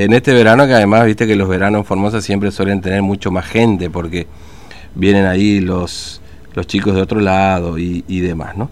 Eh, 0.00 0.04
en 0.04 0.12
este 0.12 0.32
verano, 0.32 0.66
que 0.66 0.74
además, 0.74 1.04
viste 1.04 1.26
que 1.26 1.36
los 1.36 1.48
veranos 1.48 1.80
en 1.80 1.84
Formosa 1.84 2.20
siempre 2.22 2.50
suelen 2.50 2.80
tener 2.80 3.02
mucho 3.02 3.30
más 3.30 3.46
gente, 3.46 3.90
porque 3.90 4.26
vienen 4.94 5.26
ahí 5.26 5.60
los, 5.60 6.20
los 6.54 6.66
chicos 6.66 6.94
de 6.94 7.02
otro 7.02 7.20
lado 7.20 7.78
y, 7.78 8.04
y 8.08 8.20
demás, 8.20 8.56
¿no? 8.56 8.70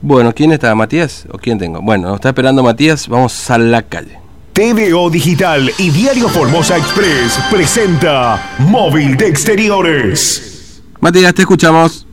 Bueno, 0.00 0.32
¿quién 0.34 0.52
está? 0.52 0.74
¿Matías? 0.74 1.26
¿O 1.32 1.38
quién 1.38 1.58
tengo? 1.58 1.80
Bueno, 1.80 2.08
nos 2.08 2.16
está 2.16 2.28
esperando 2.28 2.62
Matías, 2.62 3.08
vamos 3.08 3.50
a 3.50 3.58
la 3.58 3.82
calle. 3.82 4.18
TVO 4.52 5.10
Digital 5.10 5.70
y 5.78 5.90
Diario 5.90 6.28
Formosa 6.28 6.76
Express 6.76 7.38
presenta 7.50 8.56
Móvil 8.58 9.16
de 9.16 9.28
Exteriores. 9.28 10.82
Matías, 11.00 11.32
te 11.34 11.42
escuchamos. 11.42 12.06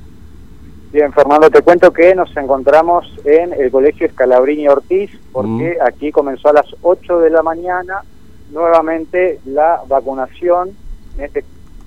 Bien, 0.93 1.11
Fernando, 1.11 1.49
te 1.49 1.61
cuento 1.61 1.91
que 1.91 2.15
nos 2.15 2.35
encontramos 2.37 3.05
en 3.25 3.51
el 3.53 3.69
Colegio 3.69 4.07
Escalabrini 4.07 4.67
Ortiz, 4.67 5.11
porque 5.33 5.77
aquí 5.85 6.11
comenzó 6.11 6.49
a 6.49 6.53
las 6.53 6.65
8 6.81 7.19
de 7.19 7.29
la 7.31 7.43
mañana 7.43 8.01
nuevamente 8.51 9.39
la 9.45 9.81
vacunación, 9.87 10.75
en 11.17 11.25
esta 11.25 11.41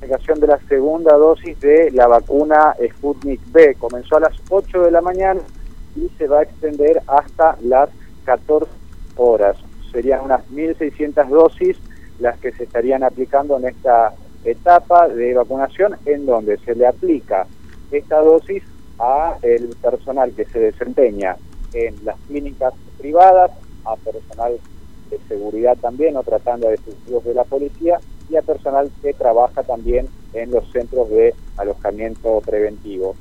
ocasión 0.05 0.41
de 0.41 0.46
la 0.46 0.59
segunda 0.69 1.16
dosis 1.16 1.59
de 1.60 1.91
la 1.91 2.06
vacuna 2.06 2.74
Sputnik 2.95 3.41
B. 3.50 3.74
Comenzó 3.78 4.16
a 4.16 4.20
las 4.20 4.34
8 4.48 4.83
de 4.83 4.91
la 4.91 5.00
mañana 5.00 5.41
y 5.97 6.09
se 6.16 6.27
va 6.27 6.41
a 6.41 6.42
extender 6.42 7.02
hasta 7.06 7.56
las 7.62 7.91
14 8.24 8.70
horas. 9.16 9.56
Serían 9.92 10.24
unas 10.24 10.48
1.600 10.50 11.28
dosis 11.28 11.77
las 12.20 12.38
que 12.38 12.52
se 12.52 12.64
estarían 12.64 13.02
aplicando 13.02 13.56
en 13.59 13.66
esta 13.66 14.14
etapa 14.45 15.09
de 15.09 15.34
vacunación, 15.34 15.97
en 16.06 16.27
donde 16.27 16.59
se 16.59 16.75
le 16.75 16.86
aplica 16.86 17.47
esta 17.91 18.20
dosis 18.20 18.62
a 18.98 19.36
el 19.42 19.69
personal 19.80 20.33
que 20.33 20.45
se 20.45 20.59
desempeña 20.59 21.36
en 21.72 21.95
las 22.05 22.16
clínicas 22.27 22.75
privadas, 22.98 23.50
a 23.84 23.97
personal 23.97 24.59
de 25.11 25.19
seguridad 25.29 25.77
también 25.79 26.17
o 26.17 26.23
tratando 26.23 26.69
de 26.69 26.75
efectivos 26.75 27.25
de 27.25 27.35
la 27.35 27.45
policía 27.45 28.01
y 28.30 28.37
a 28.37 28.43
personal 28.43 28.91
que 29.03 29.15
trabaja 29.15 29.62
también 29.62 30.09
en 30.33 30.50
los 30.50 30.70
centros 30.70 31.09
de 31.11 31.34
alojamiento 31.56 32.41
preventivo. 32.45 33.15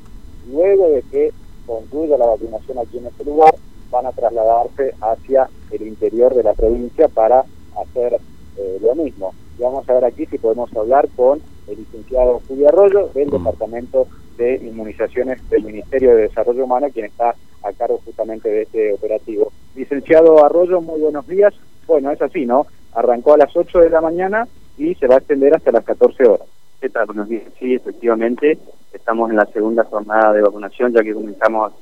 Luego 0.52 0.90
de 0.90 1.02
que 1.04 1.32
concluya 1.66 2.18
la 2.18 2.26
vacunación 2.26 2.80
aquí 2.80 2.98
en 2.98 3.08
este 3.08 3.26
lugar, 3.26 3.56
van 3.92 4.06
a 4.06 4.12
trasladarse 4.12 4.94
hacia 5.02 5.50
el 5.72 5.88
interior 5.88 6.34
de 6.34 6.44
la 6.44 6.54
provincia 6.54 7.08
para 7.08 7.46
hacer 7.82 8.20
eh, 8.58 8.80
lo 8.82 8.96
mismo. 8.96 9.34
Y 9.58 9.62
vamos 9.62 9.88
a 9.88 9.94
ver 9.94 10.06
aquí 10.06 10.26
si 10.26 10.38
podemos 10.38 10.74
hablar 10.76 11.08
con 11.16 11.42
el 11.68 11.78
licenciado 11.78 12.42
Julio 12.48 12.70
Arroyo 12.70 13.10
del 13.14 13.30
Departamento 13.30 14.08
de 14.38 14.56
Inmunizaciones 14.56 15.48
del 15.50 15.64
Ministerio 15.64 16.16
de 16.16 16.24
Desarrollo 16.24 16.64
Humano, 16.64 16.88
quien 16.94 17.08
está 17.08 17.36
a 17.64 17.74
cargo 17.74 18.00
justamente 18.06 18.50
de 18.50 18.62
este 18.64 18.94
operativo. 18.94 19.52
Licenciado 19.76 20.44
Arroyo, 20.44 20.82
muy 20.82 21.02
buenos 21.02 21.28
días. 21.28 21.54
Bueno, 21.88 22.12
es 22.12 22.22
así, 22.22 22.46
¿no? 22.46 22.68
Arrancó 22.94 23.34
a 23.34 23.38
las 23.38 23.56
8 23.56 23.80
de 23.80 23.90
la 23.90 24.02
mañana 24.02 24.48
y 24.78 24.94
se 24.96 25.08
va 25.08 25.16
a 25.16 25.18
extender 25.20 25.56
hasta 25.56 25.72
las 25.72 25.86
14 25.86 26.28
horas. 26.28 26.48
¿Qué 26.80 26.90
tal? 26.90 27.08
Buenos 27.08 27.30
días. 27.30 27.44
Sí, 27.58 27.74
efectivamente, 27.74 28.60
estamos 28.94 29.30
en 29.30 29.38
la 29.38 29.46
segunda 29.46 29.84
jornada 29.86 30.34
de 30.34 30.42
vacunación, 30.42 30.94
ya 30.94 31.02
que 31.02 31.14
comenzamos 31.14 31.74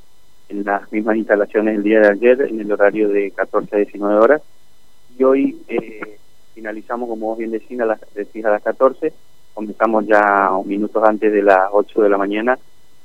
en 0.48 0.64
las 0.64 0.90
mismas 0.92 1.16
instalaciones 1.16 1.76
el 1.76 1.82
día 1.82 2.00
de 2.00 2.08
ayer, 2.08 2.42
en 2.42 2.60
el 2.60 2.70
horario 2.72 3.08
de 3.08 3.32
14 3.32 3.74
a 3.74 3.78
19 3.78 4.14
horas. 4.14 4.42
Y 5.18 5.24
hoy 5.24 5.60
eh, 5.68 6.18
finalizamos, 6.54 7.08
como 7.08 7.26
vos 7.26 7.38
bien 7.38 7.50
decís, 7.50 7.78
a 7.80 7.84
las, 7.84 8.00
decís, 8.14 8.44
a 8.44 8.50
las 8.50 8.62
14 8.62 9.12
comenzamos 9.56 10.06
ya 10.06 10.50
minutos 10.66 11.02
antes 11.02 11.32
de 11.32 11.42
las 11.42 11.70
8 11.72 12.02
de 12.02 12.10
la 12.10 12.18
mañana, 12.18 12.58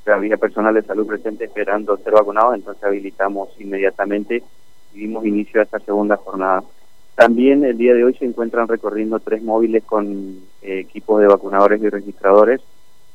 había 0.06 0.36
personal 0.36 0.74
de 0.74 0.82
salud 0.82 1.08
presente 1.08 1.46
esperando 1.46 1.96
ser 1.96 2.12
vacunados, 2.12 2.56
entonces 2.56 2.84
habilitamos 2.84 3.50
inmediatamente 3.58 4.44
y 4.94 5.00
dimos 5.00 5.26
inicio 5.26 5.62
a 5.62 5.64
esta 5.64 5.80
segunda 5.80 6.18
jornada. 6.18 6.62
También 7.16 7.64
el 7.64 7.78
día 7.78 7.94
de 7.94 8.04
hoy 8.04 8.14
se 8.16 8.26
encuentran 8.26 8.67
recorriendo 8.67 9.20
tres 9.20 9.44
móviles 9.44 9.84
con 9.84 10.40
eh, 10.62 10.80
equipos 10.80 11.22
de 11.22 11.28
vacunadores 11.28 11.81
y 11.81 11.90
registradores 11.90 12.62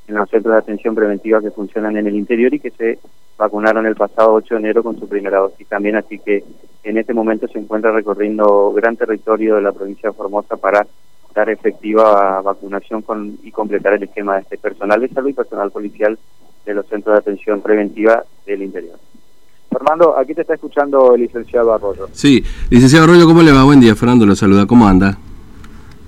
en 0.09 0.15
los 0.15 0.29
centros 0.31 0.55
de 0.55 0.59
atención 0.59 0.95
preventiva 0.95 1.41
que 1.41 1.51
funcionan 1.51 1.97
en 1.97 2.07
el 2.07 2.15
interior 2.15 2.53
y 2.55 2.61
que 2.61 2.71
se 2.71 2.99
vacunaron 3.37 3.87
el 3.87 3.97
pasado 3.97 4.35
8 4.35 4.55
de 4.55 4.61
enero 4.61 4.83
con 4.83 4.99
su 4.99 5.09
primera 5.09 5.39
dosis 5.39 5.67
también, 5.67 5.97
así 5.97 6.19
que 6.19 6.45
en 6.85 6.99
este 6.99 7.13
momento 7.13 7.49
se 7.49 7.59
encuentra 7.59 7.91
recorriendo 7.91 8.73
gran 8.73 8.97
territorio 8.97 9.57
de 9.57 9.63
la 9.63 9.73
provincia 9.73 10.11
de 10.11 10.17
Formosa 10.17 10.57
para 10.57 10.87
dar 11.35 11.51
efectiva 11.51 12.41
vacunación 12.41 13.03
con, 13.03 13.39
y 13.43 13.51
completar 13.51 13.95
el 13.95 14.05
esquema 14.05 14.37
de 14.37 14.43
este 14.43 14.57
personal 14.57 15.01
de 15.01 15.09
salud 15.09 15.31
y 15.31 15.35
personal 15.35 15.71
policial 15.71 16.19
de 16.65 16.75
los 16.75 16.87
centros 16.87 17.15
de 17.15 17.19
atención 17.19 17.61
preventiva 17.61 18.25
del 18.47 18.63
interior. 18.63 18.99
Fernando, 19.71 20.17
aquí 20.17 20.35
te 20.35 20.43
está 20.43 20.55
escuchando 20.55 21.15
el 21.15 21.23
licenciado 21.23 21.73
Arroyo. 21.73 22.09
Sí, 22.13 22.43
licenciado 22.71 23.05
Arroyo, 23.05 23.27
¿cómo 23.27 23.43
le 23.43 23.53
va? 23.53 23.65
Buen 23.65 23.81
día, 23.81 23.95
Fernando, 23.95 24.27
lo 24.27 24.37
saluda, 24.37 24.67
¿cómo 24.67 24.87
anda? 24.87 25.19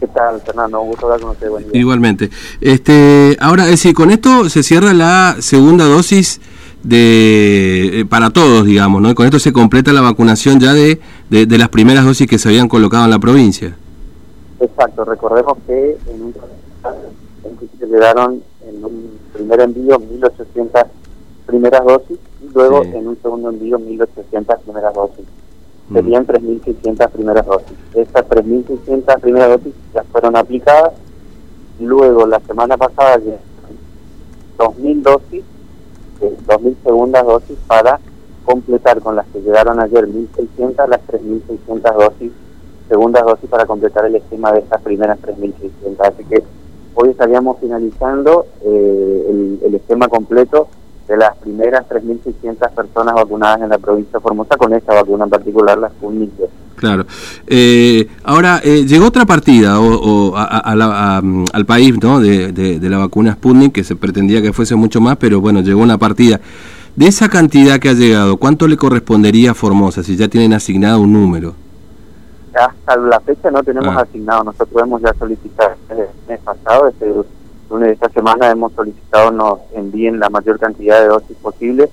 ¿Qué 0.00 0.06
tal, 0.08 0.40
Fernando? 0.40 0.80
Un 0.80 0.88
gusto 0.88 1.06
hablar 1.06 1.20
con 1.20 1.30
usted, 1.30 1.50
buen 1.50 1.70
día. 1.70 1.80
Igualmente. 1.80 2.30
Este, 2.60 3.36
ahora, 3.40 3.64
es 3.64 3.70
decir, 3.70 3.94
con 3.94 4.10
esto 4.10 4.48
se 4.48 4.62
cierra 4.62 4.92
la 4.94 5.36
segunda 5.40 5.84
dosis 5.86 6.40
de 6.84 8.00
eh, 8.00 8.04
para 8.06 8.30
todos, 8.30 8.64
digamos, 8.64 9.02
¿no? 9.02 9.10
Y 9.10 9.14
con 9.14 9.26
esto 9.26 9.40
se 9.40 9.52
completa 9.52 9.92
la 9.92 10.00
vacunación 10.00 10.60
ya 10.60 10.72
de, 10.72 11.00
de, 11.30 11.46
de 11.46 11.58
las 11.58 11.68
primeras 11.68 12.04
dosis 12.04 12.28
que 12.28 12.38
se 12.38 12.48
habían 12.48 12.68
colocado 12.68 13.04
en 13.04 13.10
la 13.10 13.18
provincia. 13.18 13.76
Exacto, 14.60 15.04
recordemos 15.04 15.58
que 15.66 15.96
en 16.08 16.22
un 16.22 16.34
se 17.78 17.86
llegaron 17.86 18.42
en 18.66 18.84
un 18.84 19.18
primer 19.32 19.60
envío 19.60 19.98
1.800 19.98 20.86
primeras 21.48 21.82
dosis 21.84 22.18
y 22.42 22.52
luego 22.54 22.84
Sí. 22.84 22.90
en 22.94 23.08
un 23.08 23.16
segundo 23.22 23.48
envío 23.48 23.78
1.800 23.78 24.58
primeras 24.60 24.94
dosis. 24.94 25.24
Mm. 25.88 25.94
Serían 25.94 26.26
3.600 26.26 27.08
primeras 27.10 27.46
dosis. 27.46 27.76
Estas 27.94 28.28
3.600 28.28 29.20
primeras 29.20 29.48
dosis 29.48 29.74
ya 29.94 30.04
fueron 30.04 30.36
aplicadas. 30.36 30.92
Luego, 31.80 32.26
la 32.26 32.40
semana 32.40 32.76
pasada, 32.76 33.16
llegaron 33.16 33.40
2.000 34.58 35.02
dosis, 35.02 35.44
eh, 36.20 36.36
2.000 36.46 36.76
segundas 36.84 37.24
dosis 37.24 37.56
para 37.66 37.98
completar 38.44 39.00
con 39.00 39.16
las 39.16 39.26
que 39.28 39.40
llegaron 39.40 39.80
ayer 39.80 40.06
1.600, 40.06 40.86
las 40.88 41.00
3.600 41.06 41.94
dosis 41.96 42.32
segundas 42.88 43.24
dosis 43.24 43.48
para 43.50 43.66
completar 43.66 44.04
el 44.06 44.14
esquema 44.16 44.52
de 44.52 44.60
estas 44.60 44.80
primeras 44.82 45.18
3.600. 45.20 46.00
Así 46.00 46.24
que 46.24 46.42
hoy 46.94 47.10
estaríamos 47.10 47.58
finalizando 47.58 48.46
eh, 48.62 49.26
el, 49.30 49.60
el 49.64 49.74
esquema 49.74 50.08
completo 50.08 50.68
de 51.08 51.16
las 51.16 51.36
primeras 51.38 51.86
3.600 51.88 52.70
personas 52.74 53.14
vacunadas 53.14 53.62
en 53.62 53.70
la 53.70 53.78
provincia 53.78 54.12
de 54.18 54.20
Formosa 54.20 54.56
con 54.56 54.72
esta 54.74 54.92
vacuna 54.94 55.24
en 55.24 55.30
particular, 55.30 55.78
la 55.78 55.88
Sputnik. 55.88 56.30
Claro. 56.76 57.06
Eh, 57.46 58.06
ahora, 58.24 58.60
eh, 58.62 58.84
llegó 58.86 59.06
otra 59.06 59.24
partida 59.24 59.80
o, 59.80 59.86
o 60.30 60.36
a- 60.36 60.74
la- 60.76 61.16
a, 61.18 61.22
al 61.52 61.66
país 61.66 61.94
¿no? 62.00 62.20
de, 62.20 62.52
de- 62.52 62.78
de 62.78 62.88
la 62.90 62.98
vacuna 62.98 63.32
Sputnik, 63.32 63.72
que 63.72 63.84
se 63.84 63.96
pretendía 63.96 64.40
que 64.42 64.52
fuese 64.52 64.74
mucho 64.76 65.00
más, 65.00 65.16
pero 65.16 65.40
bueno, 65.40 65.60
llegó 65.60 65.80
una 65.82 65.98
partida. 65.98 66.40
De 66.94 67.06
esa 67.06 67.28
cantidad 67.28 67.78
que 67.80 67.88
ha 67.88 67.94
llegado, 67.94 68.36
¿cuánto 68.36 68.68
le 68.68 68.76
correspondería 68.76 69.52
a 69.52 69.54
Formosa 69.54 70.02
si 70.02 70.16
ya 70.16 70.28
tienen 70.28 70.52
asignado 70.52 71.00
un 71.00 71.12
número? 71.12 71.54
Hasta 72.54 72.96
la 72.96 73.20
fecha 73.20 73.50
no 73.50 73.62
tenemos 73.62 73.94
Ah. 73.96 74.00
asignado, 74.02 74.44
nosotros 74.44 74.82
hemos 74.82 75.00
ya 75.00 75.14
solicitado 75.18 75.70
el 75.90 75.98
mes 76.28 76.40
pasado, 76.40 76.88
este 76.88 77.06
lunes 77.08 77.26
esta 77.90 78.08
semana 78.10 78.50
hemos 78.50 78.72
solicitado 78.72 79.30
nos 79.30 79.58
envíen 79.74 80.18
la 80.18 80.28
mayor 80.30 80.58
cantidad 80.58 81.00
de 81.00 81.08
dosis 81.08 81.36
posible, 81.36 81.88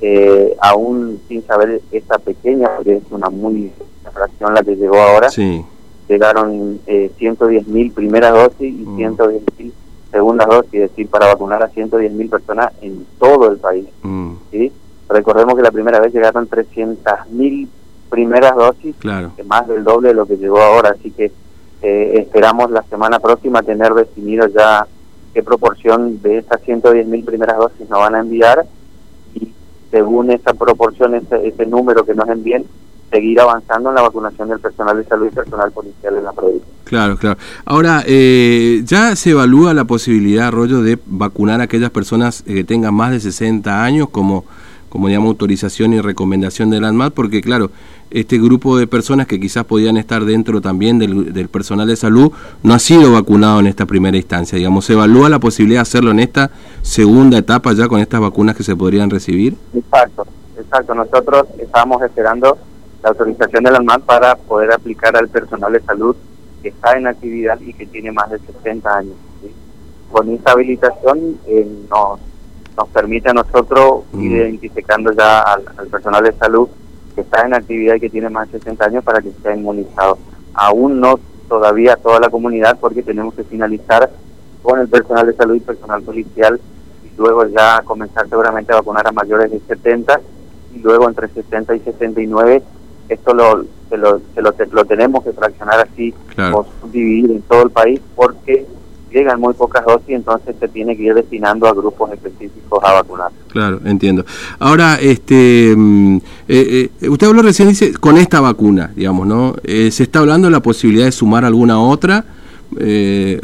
eh, 0.00 0.54
aún 0.60 1.20
sin 1.28 1.44
saber 1.46 1.80
esta 1.92 2.18
pequeña, 2.18 2.68
porque 2.76 2.96
es 2.96 3.02
una 3.10 3.30
muy 3.30 3.72
fracción 4.12 4.54
la 4.54 4.62
que 4.62 4.76
llegó 4.76 4.96
ahora, 5.00 5.28
Sí. 5.30 5.64
llegaron 6.08 6.80
eh, 6.86 7.10
110 7.16 7.66
mil 7.68 7.90
primeras 7.92 8.32
dosis 8.32 8.60
y 8.74 8.84
Mm. 8.84 8.96
110 8.96 9.42
mil 9.58 9.72
segundas 10.12 10.46
dosis, 10.46 10.74
es 10.74 10.90
decir, 10.90 11.08
para 11.08 11.26
vacunar 11.28 11.62
a 11.62 11.68
110 11.68 12.12
mil 12.12 12.28
personas 12.28 12.72
en 12.82 13.06
todo 13.18 13.50
el 13.50 13.56
país. 13.58 13.86
Mm, 14.02 14.34
¿sí? 14.50 14.72
Recordemos 15.08 15.54
que 15.56 15.62
la 15.62 15.70
primera 15.70 15.98
vez 16.00 16.12
llegaron 16.12 16.46
300 16.46 17.28
mil 17.30 17.68
primeras 18.10 18.54
dosis 18.54 18.94
claro. 18.98 19.32
que 19.36 19.42
más 19.44 19.66
del 19.66 19.82
doble 19.82 20.08
de 20.08 20.14
lo 20.14 20.26
que 20.26 20.36
llegó 20.36 20.60
ahora, 20.60 20.90
así 20.90 21.10
que 21.10 21.32
eh, 21.82 22.12
esperamos 22.20 22.70
la 22.70 22.82
semana 22.84 23.18
próxima 23.18 23.62
tener 23.62 23.92
definido 23.94 24.46
ya 24.46 24.86
qué 25.34 25.42
proporción 25.42 26.22
de 26.22 26.38
estas 26.38 26.62
110 26.62 27.06
mil 27.08 27.24
primeras 27.24 27.58
dosis 27.58 27.90
nos 27.90 27.98
van 27.98 28.14
a 28.14 28.20
enviar 28.20 28.64
y 29.34 29.48
según 29.90 30.30
esa 30.30 30.54
proporción, 30.54 31.14
ese, 31.14 31.46
ese 31.46 31.66
número 31.66 32.06
que 32.06 32.14
nos 32.14 32.28
envíen, 32.28 32.64
seguir 33.10 33.40
avanzando 33.40 33.90
en 33.90 33.96
la 33.96 34.02
vacunación 34.02 34.48
del 34.48 34.60
personal 34.60 34.96
de 34.96 35.04
salud 35.04 35.28
y 35.30 35.34
personal 35.34 35.70
policial 35.70 36.16
en 36.16 36.24
la 36.24 36.32
provincia. 36.32 36.68
Claro, 36.84 37.16
claro. 37.16 37.38
Ahora, 37.64 38.02
eh, 38.06 38.82
¿ya 38.84 39.14
se 39.16 39.30
evalúa 39.30 39.72
la 39.72 39.84
posibilidad, 39.84 40.50
Rollo, 40.50 40.82
de 40.82 40.98
vacunar 41.06 41.60
a 41.60 41.64
aquellas 41.64 41.90
personas 41.90 42.42
eh, 42.46 42.54
que 42.54 42.64
tengan 42.64 42.94
más 42.94 43.12
de 43.12 43.20
60 43.20 43.84
años 43.84 44.08
como, 44.10 44.44
como 44.88 45.08
digamos, 45.08 45.28
autorización 45.28 45.92
y 45.92 46.00
recomendación 46.00 46.70
del 46.70 46.84
ANMAT? 46.84 47.14
Porque, 47.14 47.40
claro, 47.40 47.70
este 48.10 48.38
grupo 48.38 48.76
de 48.76 48.86
personas 48.86 49.26
que 49.26 49.40
quizás 49.40 49.64
podían 49.64 49.96
estar 49.96 50.24
dentro 50.24 50.60
también 50.60 50.98
del, 50.98 51.32
del 51.32 51.48
personal 51.48 51.86
de 51.86 51.96
salud 51.96 52.32
no 52.62 52.74
ha 52.74 52.78
sido 52.78 53.12
vacunado 53.12 53.60
en 53.60 53.66
esta 53.66 53.86
primera 53.86 54.16
instancia. 54.16 54.56
Digamos, 54.56 54.84
¿se 54.84 54.92
evalúa 54.92 55.28
la 55.28 55.38
posibilidad 55.38 55.78
de 55.78 55.82
hacerlo 55.82 56.10
en 56.10 56.20
esta 56.20 56.50
segunda 56.82 57.38
etapa 57.38 57.72
ya 57.72 57.88
con 57.88 58.00
estas 58.00 58.20
vacunas 58.20 58.56
que 58.56 58.62
se 58.62 58.76
podrían 58.76 59.10
recibir? 59.10 59.56
Exacto, 59.74 60.26
exacto. 60.56 60.94
Nosotros 60.94 61.46
estábamos 61.58 62.02
esperando 62.02 62.58
la 63.02 63.10
autorización 63.10 63.64
del 63.64 63.76
ANMAT 63.76 64.02
para 64.02 64.34
poder 64.34 64.72
aplicar 64.72 65.16
al 65.16 65.28
personal 65.28 65.72
de 65.72 65.80
salud 65.80 66.16
que 66.62 66.70
está 66.70 66.96
en 66.96 67.06
actividad 67.06 67.60
y 67.60 67.74
que 67.74 67.86
tiene 67.86 68.10
más 68.10 68.30
de 68.30 68.38
60 68.38 68.96
años. 68.96 69.14
Con 70.10 70.30
esta 70.30 70.52
habilitación 70.52 71.38
eh, 71.46 71.68
nos, 71.90 72.18
nos 72.76 72.88
permite 72.88 73.28
a 73.28 73.34
nosotros 73.34 74.04
ir 74.14 74.30
mm. 74.30 74.34
identificando 74.36 75.12
ya 75.12 75.42
al, 75.42 75.62
personal 75.90 76.24
de 76.24 76.32
salud 76.32 76.68
que 77.14 77.20
está 77.22 77.46
en 77.46 77.54
actividad 77.54 77.94
y 77.96 78.00
que 78.00 78.10
tiene 78.10 78.28
más 78.28 78.50
de 78.50 78.58
60 78.58 78.84
años 78.84 79.04
para 79.04 79.20
que 79.20 79.30
sea 79.42 79.54
inmunizado. 79.54 80.18
Aún 80.54 81.00
no 81.00 81.18
todavía 81.48 81.96
toda 81.96 82.20
la 82.20 82.30
comunidad 82.30 82.78
porque 82.80 83.02
tenemos 83.02 83.34
que 83.34 83.44
finalizar 83.44 84.10
con 84.62 84.80
el 84.80 84.88
personal 84.88 85.26
de 85.26 85.34
salud 85.34 85.56
y 85.56 85.60
personal 85.60 86.02
policial 86.02 86.60
y 87.04 87.16
luego 87.18 87.46
ya 87.46 87.82
comenzar 87.84 88.28
seguramente 88.28 88.72
a 88.72 88.76
vacunar 88.76 89.06
a 89.06 89.12
mayores 89.12 89.50
de 89.50 89.60
70 89.60 90.20
y 90.74 90.78
luego 90.78 91.08
entre 91.08 91.28
60 91.28 91.76
y 91.76 91.80
69 91.80 92.62
esto 93.08 93.34
lo, 93.34 93.64
se 93.90 93.96
lo, 93.98 94.20
lo, 94.72 94.84
tenemos 94.86 95.22
que 95.22 95.32
fraccionar 95.32 95.80
así 95.80 96.14
o 96.52 96.64
dividir 96.90 97.30
en 97.30 97.42
todo 97.42 97.64
el 97.64 97.70
país 97.70 98.00
porque 98.16 98.66
llegan 99.14 99.40
muy 99.40 99.54
pocas 99.54 99.84
dosis, 99.84 100.10
entonces 100.10 100.56
se 100.58 100.68
tiene 100.68 100.96
que 100.96 101.04
ir 101.04 101.14
destinando 101.14 101.66
a 101.66 101.72
grupos 101.72 102.12
específicos 102.12 102.82
a 102.82 102.92
vacunar. 102.94 103.30
Claro, 103.50 103.80
entiendo. 103.84 104.24
Ahora, 104.58 104.98
este, 105.00 105.72
mm, 105.76 106.16
eh, 106.48 106.90
eh, 107.00 107.08
usted 107.08 107.28
habló 107.28 107.42
recién, 107.42 107.68
dice, 107.68 107.94
con 107.94 108.16
esta 108.16 108.40
vacuna, 108.40 108.90
digamos, 108.94 109.26
¿no? 109.26 109.54
Eh, 109.62 109.90
¿Se 109.90 110.02
está 110.02 110.18
hablando 110.18 110.48
de 110.48 110.52
la 110.52 110.60
posibilidad 110.60 111.06
de 111.06 111.12
sumar 111.12 111.44
alguna 111.44 111.80
otra? 111.80 112.24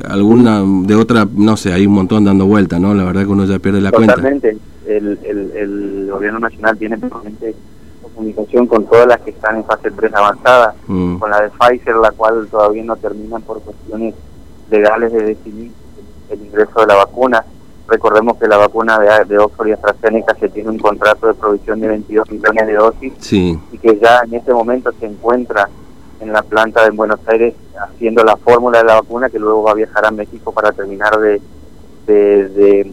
alguna 0.08 0.64
de 0.64 0.96
otra, 0.96 1.24
no 1.36 1.56
sé, 1.56 1.72
hay 1.72 1.86
un 1.86 1.92
montón 1.92 2.24
dando 2.24 2.46
vuelta, 2.46 2.80
¿no? 2.80 2.94
La 2.94 3.04
verdad 3.04 3.22
que 3.22 3.28
uno 3.28 3.44
ya 3.44 3.60
pierde 3.60 3.80
la 3.80 3.92
cuenta. 3.92 4.16
Totalmente. 4.16 4.56
El, 4.88 5.20
el, 5.22 5.52
el 5.54 6.08
gobierno 6.10 6.40
nacional 6.40 6.76
tiene 6.76 6.98
totalmente 6.98 7.54
comunicación 8.20 8.66
con 8.66 8.86
todas 8.86 9.06
las 9.06 9.20
que 9.20 9.30
están 9.30 9.58
en 9.58 9.64
fase 9.64 9.90
3 9.92 10.12
avanzada, 10.14 10.74
mm. 10.88 11.18
con 11.18 11.30
la 11.30 11.42
de 11.42 11.50
Pfizer, 11.50 11.94
la 11.94 12.10
cual 12.10 12.48
todavía 12.50 12.82
no 12.82 12.96
terminan 12.96 13.42
por 13.42 13.60
cuestiones 13.62 14.14
legales 14.70 15.12
de 15.12 15.22
definir 15.22 15.72
el 16.30 16.40
ingreso 16.42 16.80
de 16.80 16.86
la 16.86 16.96
vacuna. 16.96 17.44
Recordemos 17.88 18.36
que 18.36 18.46
la 18.46 18.56
vacuna 18.56 18.98
de, 18.98 19.24
de 19.24 19.38
Oxford 19.38 19.68
y 19.68 19.72
AstraZeneca 19.72 20.34
se 20.36 20.48
tiene 20.48 20.70
un 20.70 20.78
contrato 20.78 21.26
de 21.26 21.34
provisión 21.34 21.80
de 21.80 21.88
22 21.88 22.30
millones 22.30 22.66
de 22.66 22.74
dosis 22.74 23.32
y 23.32 23.78
que 23.78 23.98
ya 23.98 24.20
en 24.24 24.34
este 24.34 24.52
momento 24.52 24.92
se 24.98 25.06
encuentra 25.06 25.68
en 26.20 26.32
la 26.32 26.42
planta 26.42 26.84
de 26.84 26.90
Buenos 26.90 27.18
Aires 27.26 27.54
haciendo 27.80 28.22
la 28.22 28.36
fórmula 28.36 28.78
de 28.78 28.84
la 28.84 29.00
vacuna 29.00 29.28
que 29.28 29.38
luego 29.38 29.64
va 29.64 29.72
a 29.72 29.74
viajar 29.74 30.06
a 30.06 30.10
México 30.10 30.52
para 30.52 30.70
terminar 30.70 31.18
de, 31.18 31.40
de, 32.06 32.90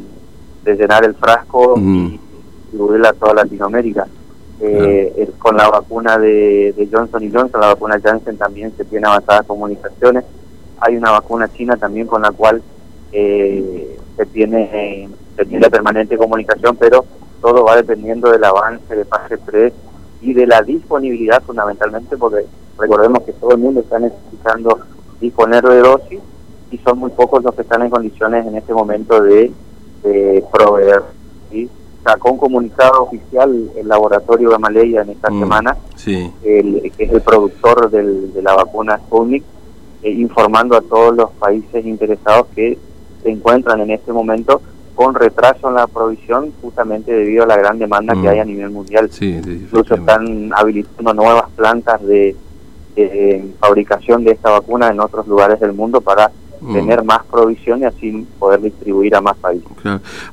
llenar 0.66 1.06
el 1.06 1.14
frasco 1.14 1.76
y 1.78 2.20
distribuirla 2.64 3.10
a 3.10 3.14
toda 3.14 3.34
Latinoamérica. 3.36 4.08
Eh, 4.60 5.30
con 5.38 5.56
la 5.56 5.70
vacuna 5.70 6.18
de, 6.18 6.74
de 6.76 6.90
Johnson 6.92 7.24
y 7.24 7.32
Johnson, 7.32 7.62
la 7.62 7.68
vacuna 7.68 8.00
Janssen 8.02 8.38
también 8.38 8.74
se 8.76 8.86
tiene 8.86 9.06
avanzadas 9.06 9.46
comunicaciones 9.46 10.24
hay 10.80 10.96
una 10.96 11.12
vacuna 11.12 11.52
china 11.52 11.78
también 11.78 12.08
con 12.08 12.22
la 12.22 12.32
cual 12.32 12.62
eh, 13.12 13.98
se 14.16 14.26
tiene 14.28 15.10
se 15.38 15.46
tiene 15.46 15.70
permanente 15.70 16.18
comunicación, 16.18 16.76
pero 16.76 17.06
todo 17.42 17.64
va 17.64 17.76
dependiendo 17.76 18.32
del 18.32 18.44
avance 18.44 18.96
de 18.96 19.06
fase 19.06 19.38
3 19.38 19.72
y 20.22 20.34
de 20.34 20.48
la 20.48 20.64
disponibilidad 20.64 21.44
fundamentalmente, 21.44 22.18
porque 22.18 22.46
recordemos 22.78 23.22
que 23.24 23.34
todo 23.34 23.52
el 23.52 23.60
mundo 23.60 23.82
está 23.82 24.00
necesitando 24.00 24.80
disponer 25.22 25.64
de 25.64 25.80
dosis 25.80 26.20
y 26.72 26.78
son 26.80 26.98
muy 27.00 27.12
pocos 27.12 27.44
los 27.44 27.54
que 27.54 27.62
están 27.62 27.84
en 27.84 27.92
condiciones 27.92 28.46
en 28.48 28.58
este 28.58 28.74
momento 28.74 29.22
de, 29.22 29.52
proveer. 30.52 31.04
¿sí? 31.52 31.70
Sacó 32.04 32.32
un 32.32 32.38
comunicado 32.38 33.04
oficial 33.04 33.70
el 33.76 33.88
laboratorio 33.88 34.50
de 34.50 34.58
Maleya 34.58 35.02
en 35.02 35.10
esta 35.10 35.30
mm, 35.30 35.40
semana, 35.40 35.78
que 36.04 36.92
es 36.98 37.12
el 37.12 37.22
productor 37.22 37.92
de 37.92 38.42
la 38.42 38.56
vacuna 38.56 38.98
Sputnik, 38.98 39.44
eh, 40.04 40.12
informando 40.12 40.78
a 40.78 40.82
todos 40.82 41.16
los 41.16 41.32
países 41.32 41.86
interesados 41.86 42.48
que 42.56 42.78
se 43.24 43.30
encuentran 43.30 43.82
en 43.82 43.92
este 43.92 44.14
momento 44.14 44.62
con 44.98 45.14
retraso 45.14 45.70
en 45.70 45.76
la 45.76 45.86
provisión 45.86 46.52
justamente 46.60 47.14
debido 47.14 47.44
a 47.44 47.48
la 47.48 47.56
gran 47.56 47.78
demanda 47.78 48.14
que 48.14 48.22
mm. 48.22 48.28
hay 48.28 48.40
a 48.40 48.46
nivel 48.46 48.72
mundial. 48.72 49.10
Incluso 49.22 49.94
están 49.94 50.52
habilitando 50.56 51.14
nuevas 51.14 51.50
plantas 51.56 52.02
de, 52.06 52.36
fabricación 53.60 54.24
de 54.24 54.32
esta 54.32 54.50
vacuna 54.50 54.90
en 54.90 55.00
otros 55.00 55.28
lugares 55.28 55.60
del 55.60 55.74
mundo 55.74 56.02
para 56.02 56.32
mm. 56.62 56.74
tener 56.74 57.04
más 57.04 57.24
provisión 57.26 57.82
y 57.82 57.86
así 57.86 58.26
poder 58.40 58.60
distribuir 58.60 59.16
a 59.16 59.22
más 59.22 59.38
países. 59.38 59.70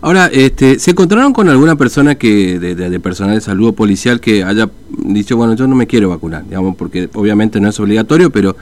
Ahora, 0.00 0.30
este, 0.32 0.78
¿se 0.78 0.92
encontraron 0.92 1.34
con 1.34 1.46
alguna 1.50 1.76
persona 1.76 2.14
que 2.14 2.58
de, 2.58 2.74
de, 2.74 3.00
personal 3.00 3.34
de 3.34 3.42
salud 3.42 3.68
o 3.68 3.72
policial 3.74 4.18
que 4.18 4.44
haya 4.44 4.70
dicho, 4.88 5.36
bueno, 5.36 5.54
yo 5.54 5.66
no 5.66 5.76
me 5.76 5.86
quiero 5.86 6.08
vacunar, 6.08 6.42
digamos, 6.44 6.74
porque 6.76 7.10
obviamente 7.12 7.60
no 7.60 7.68
es 7.68 7.78
obligatorio, 7.78 8.30
pero 8.30 8.56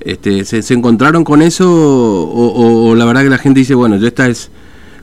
este, 0.00 0.44
¿se, 0.44 0.74
encontraron 0.74 1.24
con 1.24 1.42
eso 1.42 1.66
o, 1.68 2.94
la 2.94 3.04
verdad 3.04 3.22
que 3.22 3.30
la 3.30 3.38
gente 3.38 3.60
dice, 3.60 3.74
bueno, 3.74 3.96
yo 3.96 4.06
esta 4.06 4.26
es 4.28 4.50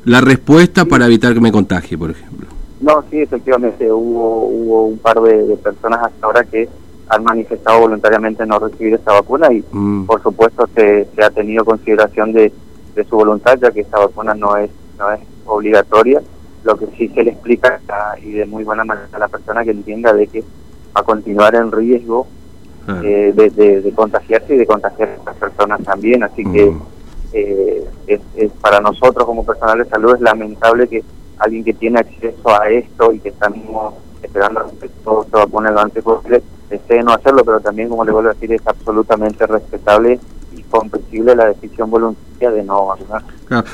la 0.06 0.22
respuesta 0.22 0.86
para 0.86 1.06
evitar 1.06 1.34
que 1.34 1.40
me 1.40 1.52
contagie, 1.52 1.98
por 1.98 2.12
ejemplo? 2.12 2.48
No, 2.82 3.04
sí, 3.10 3.22
efectivamente, 3.22 3.92
hubo, 3.92 4.48
hubo 4.48 4.86
un 4.88 4.98
par 4.98 5.22
de, 5.22 5.56
personas 5.58 6.00
hasta 6.04 6.26
ahora 6.26 6.44
que 6.44 6.68
han 7.10 7.24
manifestado 7.24 7.82
voluntariamente 7.82 8.46
no 8.46 8.60
recibir 8.60 8.94
esta 8.94 9.14
vacuna 9.14 9.52
y 9.52 9.64
mm. 9.72 10.06
por 10.06 10.22
supuesto 10.22 10.68
se, 10.76 11.08
se, 11.16 11.24
ha 11.24 11.30
tenido 11.30 11.64
consideración 11.66 12.34
de, 12.34 12.52
de, 12.96 13.04
su 13.04 13.16
voluntad 13.16 13.58
ya 13.62 13.72
que 13.72 13.82
esta 13.82 14.00
vacuna 14.00 14.34
no 14.34 14.56
es 14.58 14.70
no 14.98 15.12
es 15.12 15.20
obligatoria 15.46 16.22
lo 16.64 16.78
que 16.78 16.88
sí 16.98 17.10
se 17.10 17.24
le 17.24 17.32
explica 17.32 17.80
y 18.22 18.32
de 18.32 18.46
muy 18.46 18.64
buena 18.64 18.86
manera 18.86 19.10
a 19.12 19.20
la 19.20 19.28
persona 19.28 19.64
que 19.64 19.72
entienda 19.72 20.14
de 20.14 20.28
que 20.28 20.42
va 20.96 21.02
a 21.02 21.04
continuar 21.04 21.56
en 21.56 21.72
riesgo 21.72 22.26
eh, 23.04 23.34
de, 23.34 23.94
contagiarse 23.96 24.56
y 24.56 24.58
de 24.58 24.66
contagiar 24.66 25.10
a 25.10 25.22
otras 25.22 25.38
personas 25.38 25.84
también. 25.84 26.24
Así 26.24 26.44
que 26.44 26.72
mm. 26.72 26.82
eh, 27.34 27.88
es, 28.08 28.52
para 28.62 28.80
nosotros 28.80 29.26
como 29.26 29.46
personal 29.46 29.80
de 29.80 29.86
salud 29.86 30.16
es 30.16 30.22
lamentable 30.22 30.88
que 30.88 31.04
alguien 31.40 31.64
que 31.64 31.74
tiene 31.74 32.00
acceso 32.00 32.50
a 32.50 32.70
esto 32.70 33.12
y 33.14 33.20
que 33.20 33.30
está 33.30 33.50
mismo 33.50 33.98
esperando 34.22 34.72
que 34.80 34.90
todo 35.04 35.26
se 35.26 35.32
vacune 35.32 35.72
lo 35.72 35.80
antes 35.80 36.04
posible, 36.04 36.42
desee 36.70 37.04
no 37.04 37.14
hacerlo, 37.14 37.44
pero 37.44 37.60
también, 37.60 37.90
como 37.90 38.06
le 38.06 38.12
vuelvo 38.12 38.30
a 38.30 38.34
decir, 38.34 38.52
es 38.54 38.66
absolutamente 38.66 39.46
respetable 39.46 40.20
y 40.56 40.62
comprensible 40.64 41.36
la 41.36 41.48
decisión 41.48 41.90
voluntaria 41.90 42.52
de 42.52 42.64
no 42.64 42.88
vacunar. 42.88 43.24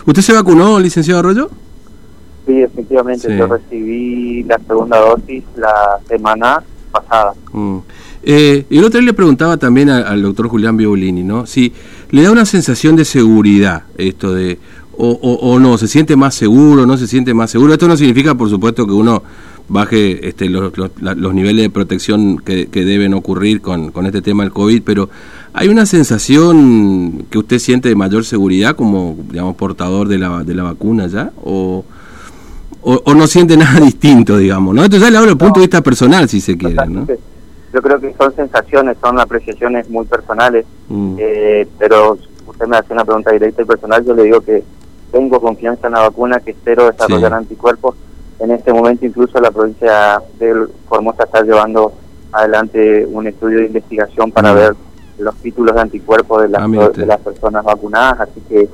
¿Usted 0.05 0.21
se 0.21 0.33
vacunó, 0.33 0.79
licenciado 0.79 1.19
Arroyo? 1.19 1.49
Sí, 2.45 2.61
efectivamente, 2.61 3.37
yo 3.37 3.47
recibí 3.47 4.43
la 4.43 4.57
segunda 4.67 4.99
dosis 4.99 5.43
la 5.55 5.99
semana 6.07 6.63
pasada. 6.91 7.33
Mm. 7.53 7.77
Eh, 8.23 8.65
y 8.69 8.77
el 8.77 8.83
otro 8.83 8.99
día 8.99 9.07
le 9.07 9.13
preguntaba 9.13 9.57
también 9.57 9.89
al 9.89 10.21
doctor 10.21 10.47
Julián 10.49 10.75
Biolini, 10.75 11.23
¿no? 11.23 11.45
Si 11.45 11.71
le 12.11 12.23
da 12.23 12.31
una 12.31 12.45
sensación 12.45 12.95
de 12.95 13.05
seguridad 13.05 13.83
esto 13.97 14.33
de, 14.33 14.59
o, 15.01 15.59
no, 15.59 15.77
se 15.77 15.87
siente 15.87 16.15
más 16.17 16.35
seguro, 16.35 16.85
no 16.85 16.97
se 16.97 17.07
siente 17.07 17.33
más 17.33 17.49
seguro. 17.51 17.71
Esto 17.71 17.87
no 17.87 17.95
significa, 17.95 18.35
por 18.35 18.49
supuesto, 18.49 18.85
que 18.85 18.91
uno 18.91 19.23
baje 19.69 20.27
este, 20.27 20.49
los, 20.49 20.73
niveles 21.33 21.63
de 21.63 21.69
protección 21.69 22.37
que, 22.39 22.67
deben 22.67 23.13
ocurrir 23.13 23.61
con, 23.61 23.93
este 24.05 24.21
tema 24.21 24.43
del 24.43 24.51
COVID, 24.51 24.81
pero 24.83 25.09
¿hay 25.53 25.69
una 25.69 25.85
sensación 25.85 27.25
que 27.29 27.37
usted 27.37 27.59
siente 27.59 27.87
de 27.87 27.95
mayor 27.95 28.25
seguridad 28.25 28.75
como, 28.75 29.17
digamos, 29.29 29.55
portador 29.55 30.09
de 30.09 30.17
la, 30.17 30.43
de 30.43 30.53
la 30.53 30.63
vacuna 30.63 31.07
ya? 31.07 31.31
¿O, 31.43 31.85
o, 32.81 33.13
no 33.13 33.27
siente 33.27 33.55
nada 33.57 33.79
distinto, 33.79 34.37
digamos? 34.37 34.75
¿no? 34.75 34.83
Esto 34.83 34.97
ya 34.97 35.09
le 35.09 35.17
hablo 35.17 35.27
desde 35.27 35.31
el 35.31 35.37
punto 35.37 35.61
de 35.61 35.67
vista 35.67 35.81
personal, 35.81 36.27
si 36.27 36.41
se 36.41 36.57
quiere, 36.57 36.87
¿no? 36.87 37.07
Yo 37.73 37.81
creo 37.81 37.99
que 37.99 38.13
son 38.13 38.35
sensaciones, 38.35 38.97
son 39.01 39.19
apreciaciones 39.19 39.89
muy 39.89 40.05
personales, 40.05 40.65
mm. 40.87 41.15
eh, 41.19 41.67
pero 41.77 42.17
usted 42.47 42.67
me 42.67 42.77
hace 42.77 42.93
una 42.93 43.05
pregunta 43.05 43.31
directa 43.31 43.61
y 43.61 43.65
personal, 43.65 44.03
yo 44.03 44.13
le 44.13 44.23
digo 44.23 44.41
que 44.41 44.63
tengo 45.11 45.39
confianza 45.39 45.87
en 45.87 45.93
la 45.93 46.01
vacuna, 46.01 46.39
que 46.39 46.51
espero 46.51 46.85
desarrollar 46.89 47.33
anticuerpos. 47.33 47.95
En 48.39 48.51
este 48.51 48.71
momento 48.71 49.05
incluso 49.05 49.39
la 49.39 49.51
provincia 49.51 50.21
de 50.39 50.67
Formosa 50.87 51.23
está 51.23 51.41
llevando 51.41 51.93
adelante 52.31 53.05
un 53.05 53.27
estudio 53.27 53.59
de 53.59 53.65
investigación 53.65 54.31
para 54.31 54.53
mm. 54.53 54.55
ver 54.55 54.75
los 55.19 55.35
títulos 55.35 55.75
de 55.75 55.81
anticuerpos 55.81 56.43
de 56.43 56.49
las, 56.49 56.61
ah, 56.61 56.89
de 56.95 57.05
las 57.05 57.19
personas 57.19 57.63
vacunadas, 57.63 58.21
así 58.21 58.41
que, 58.47 58.69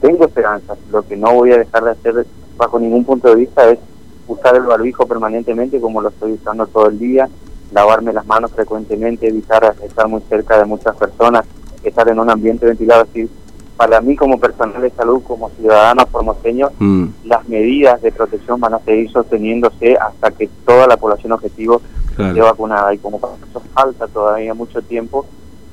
tengo 0.00 0.26
esperanza. 0.26 0.76
Lo 0.92 1.02
que 1.02 1.16
no 1.16 1.34
voy 1.34 1.50
a 1.50 1.58
dejar 1.58 1.82
de 1.82 1.90
hacer 1.90 2.24
bajo 2.56 2.78
ningún 2.78 3.04
punto 3.04 3.28
de 3.28 3.34
vista 3.34 3.68
es 3.68 3.80
usar 4.28 4.54
el 4.54 4.62
barbijo 4.62 5.06
permanentemente 5.06 5.80
como 5.80 6.00
lo 6.00 6.10
estoy 6.10 6.34
usando 6.34 6.68
todo 6.68 6.86
el 6.86 7.00
día, 7.00 7.28
lavarme 7.72 8.12
las 8.12 8.26
manos 8.26 8.52
frecuentemente, 8.52 9.28
evitar 9.28 9.74
estar 9.82 10.08
muy 10.08 10.22
cerca 10.28 10.58
de 10.58 10.64
muchas 10.64 10.96
personas, 10.96 11.44
estar 11.82 12.08
en 12.08 12.18
un 12.18 12.30
ambiente 12.30 12.66
ventilado. 12.66 13.02
Así, 13.02 13.28
para 13.76 14.00
mí 14.00 14.14
como 14.14 14.38
personal 14.38 14.80
de 14.80 14.90
salud, 14.90 15.22
como 15.22 15.50
ciudadano 15.50 16.06
formoseño, 16.06 16.70
mm. 16.78 17.04
las 17.24 17.48
medidas 17.48 18.00
de 18.02 18.12
protección 18.12 18.60
van 18.60 18.74
a 18.74 18.78
seguir 18.80 19.10
sosteniéndose 19.10 19.96
hasta 19.96 20.30
que 20.30 20.48
toda 20.64 20.86
la 20.86 20.96
población 20.96 21.32
objetivo 21.32 21.80
esté 22.10 22.40
vacunada. 22.40 22.94
Y 22.94 22.98
como 22.98 23.18
para 23.18 23.34
eso 23.34 23.62
falta 23.74 24.06
todavía 24.06 24.54
mucho 24.54 24.82
tiempo, 24.82 25.26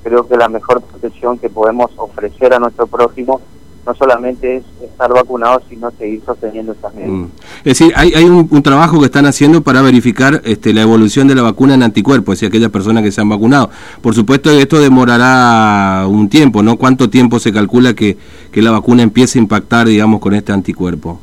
creo 0.03 0.27
que 0.27 0.37
la 0.37 0.49
mejor 0.49 0.81
protección 0.81 1.37
que 1.37 1.49
podemos 1.49 1.91
ofrecer 1.97 2.53
a 2.53 2.59
nuestro 2.59 2.87
prójimo 2.87 3.41
no 3.85 3.95
solamente 3.95 4.57
es 4.57 4.63
estar 4.81 5.11
vacunados, 5.11 5.63
sino 5.69 5.89
seguir 5.91 6.21
sosteniendo 6.25 6.73
estas 6.73 6.93
medidas. 6.93 7.11
Mm. 7.11 7.25
Es 7.59 7.63
decir, 7.63 7.93
hay, 7.95 8.13
hay 8.13 8.25
un, 8.25 8.47
trabajo 8.61 8.99
que 8.99 9.05
están 9.05 9.25
haciendo 9.25 9.61
para 9.61 9.81
verificar 9.81 10.41
este, 10.43 10.73
la 10.73 10.81
evolución 10.81 11.27
de 11.27 11.35
la 11.35 11.41
vacuna 11.41 11.73
en 11.73 11.83
anticuerpos, 11.83 12.33
es 12.33 12.39
decir, 12.39 12.49
aquellas 12.49 12.71
personas 12.71 13.03
que 13.03 13.11
se 13.11 13.21
han 13.21 13.29
vacunado. 13.29 13.69
Por 14.01 14.13
supuesto, 14.13 14.49
esto 14.51 14.79
demorará 14.79 16.05
un 16.07 16.29
tiempo, 16.29 16.61
¿no? 16.61 16.77
¿Cuánto 16.77 17.09
tiempo 17.09 17.39
se 17.39 17.51
calcula 17.51 17.93
que, 17.93 18.17
que 18.51 18.61
la 18.61 18.71
vacuna 18.71 19.03
empiece 19.03 19.39
a 19.39 19.41
impactar, 19.41 19.87
digamos, 19.87 20.19
con 20.19 20.33
este 20.33 20.51
anticuerpo? 20.51 21.19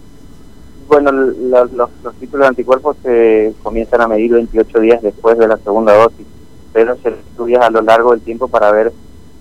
Bueno, 0.89 1.11
los, 1.11 1.73
los, 1.73 2.15
títulos 2.21 2.45
de 2.45 2.49
anticuerpos 2.49 2.97
se 3.03 3.55
comienzan 3.63 4.01
a 4.03 4.09
medir 4.09 4.33
28 4.33 4.81
días 4.81 5.03
después 5.03 5.37
de 5.37 5.49
la 5.49 5.57
segunda 5.59 5.95
dosis, 5.95 6.27
pero 6.73 6.97
se 7.03 7.09
estudia 7.09 7.61
a 7.61 7.71
lo 7.71 7.83
largo 7.83 8.13
del 8.13 8.21
tiempo 8.21 8.47
para 8.47 8.71
ver 8.71 8.93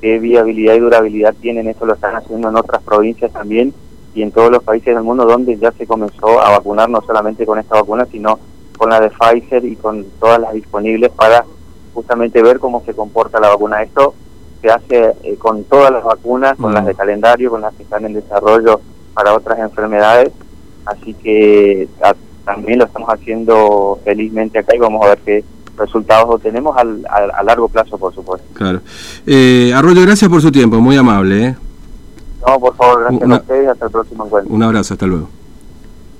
qué 0.05 0.19
viabilidad 0.19 0.75
y 0.75 0.79
durabilidad 0.81 1.33
tienen. 1.41 1.67
Esto 1.67 1.88
lo 1.88 1.95
están 1.95 2.15
haciendo 2.15 2.50
en 2.50 2.55
otras 2.55 2.83
provincias 2.83 3.33
también 3.33 3.74
y 4.13 4.21
en 4.21 4.31
todos 4.31 4.51
los 4.51 4.62
países 4.62 4.93
del 4.93 5.03
mundo 5.03 5.25
donde 5.25 5.57
ya 5.57 5.71
se 5.71 5.88
comenzó 5.88 6.39
a 6.39 6.51
vacunar 6.51 6.88
no 6.88 7.01
solamente 7.01 7.43
con 7.43 7.57
esta 7.57 7.74
vacuna, 7.74 8.05
sino 8.12 8.38
con 8.77 8.91
la 8.91 9.00
de 9.00 9.09
Pfizer 9.09 9.65
y 9.65 9.75
con 9.75 10.05
todas 10.19 10.39
las 10.39 10.53
disponibles 10.53 11.09
para 11.09 11.43
justamente 11.95 12.43
ver 12.43 12.59
cómo 12.59 12.83
se 12.85 12.93
comporta 12.93 13.39
la 13.39 13.50
vacuna. 13.50 13.81
Esto 13.81 14.13
se 14.62 14.69
hace 14.69 15.15
eh, 15.24 15.38
con 15.39 15.63
todas 15.63 15.91
las 15.91 16.03
vacunas, 16.03 16.55
con 16.55 16.71
las 16.71 16.85
de 16.85 16.93
calendario, 16.93 17.50
con 17.50 17.62
las 17.62 17.74
que 17.74 17.81
están 17.81 18.05
en 18.05 18.13
desarrollo 18.13 18.81
para 19.15 19.33
otras 19.33 19.57
enfermedades 19.57 20.31
así 20.85 21.13
que 21.15 21.88
también 22.45 22.79
lo 22.79 22.85
estamos 22.85 23.09
haciendo 23.09 24.00
felizmente 24.03 24.59
acá 24.59 24.75
y 24.75 24.79
vamos 24.79 25.03
a 25.03 25.09
ver 25.09 25.19
qué 25.25 25.43
resultados 25.77 26.25
obtenemos 26.27 26.75
al, 26.77 27.05
a, 27.08 27.44
largo 27.44 27.67
plazo, 27.67 27.98
por 27.98 28.13
supuesto. 28.13 28.48
Claro. 28.53 28.82
Eh, 29.25 29.72
Arroyo, 29.75 30.01
gracias 30.01 30.29
por 30.29 30.41
su 30.41 30.51
tiempo, 30.51 30.79
muy 30.79 30.96
amable. 30.98 31.48
¿eh? 31.48 31.55
No, 32.48 32.60
por 32.60 32.75
favor, 32.75 33.01
gracias 33.03 33.29
a 33.29 33.36
ustedes, 33.36 33.70
hasta 33.70 33.86
el 33.86 33.91
próximo 33.91 34.25
encuentro. 34.25 34.53
Un 34.53 34.63
abrazo, 34.63 34.94
hasta 34.94 35.05
luego. 35.08 35.29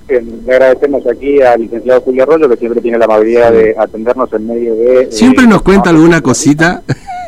Bien, 0.08 0.42
le 0.46 0.52
agradecemos 0.52 1.06
aquí 1.06 1.42
al 1.42 1.60
licenciado 1.60 2.00
Julio 2.02 2.22
Arroyo, 2.22 2.48
que 2.48 2.56
siempre 2.56 2.80
tiene 2.80 2.98
la 2.98 3.06
amabilidad 3.06 3.50
de 3.52 3.74
atendernos 3.76 4.32
en 4.32 4.46
medio 4.46 4.74
de... 4.74 5.10
Siempre 5.10 5.46
nos 5.46 5.62
cuenta 5.62 5.90
alguna 5.90 6.20
cosita 6.20 6.82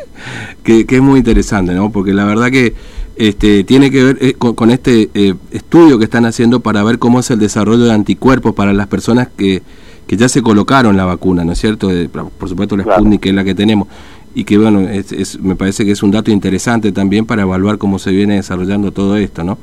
que, 0.63 0.85
que 0.85 0.95
es 0.95 1.01
muy 1.01 1.19
interesante, 1.19 1.73
¿no? 1.73 1.91
Porque 1.91 2.13
la 2.13 2.23
verdad 2.23 2.49
que 2.49 2.73
este, 3.19 3.65
tiene 3.65 3.91
que 3.91 4.01
ver 4.01 4.17
eh, 4.21 4.33
con, 4.33 4.71
este 4.71 5.09
eh, 5.13 5.33
estudio 5.51 5.99
que 5.99 6.05
están 6.05 6.25
haciendo 6.25 6.61
para 6.61 6.83
ver 6.85 6.99
cómo 6.99 7.19
es 7.19 7.29
el 7.31 7.37
desarrollo 7.37 7.83
de 7.83 7.91
anticuerpos 7.91 8.55
para 8.55 8.71
las 8.71 8.87
personas 8.87 9.27
que, 9.27 9.61
que 10.09 10.17
ya 10.17 10.27
se 10.27 10.41
colocaron 10.41 10.97
la 10.97 11.05
vacuna, 11.05 11.45
¿no 11.45 11.51
es 11.51 11.59
cierto? 11.59 11.91
por 12.11 12.49
supuesto 12.49 12.75
la 12.75 12.83
Sputnik 12.83 13.21
que 13.21 13.29
es 13.29 13.35
la 13.35 13.43
que 13.43 13.53
tenemos 13.53 13.87
y 14.33 14.43
que 14.43 14.57
bueno, 14.57 14.79
es, 14.79 15.39
me 15.39 15.55
parece 15.55 15.85
que 15.85 15.91
es 15.91 16.01
un 16.01 16.09
dato 16.09 16.31
interesante 16.31 16.91
también 16.91 17.27
para 17.27 17.43
evaluar 17.43 17.77
cómo 17.77 17.99
se 17.99 18.09
viene 18.09 18.33
desarrollando 18.33 18.91
todo 18.91 19.17
esto, 19.17 19.43
¿no? 19.43 19.59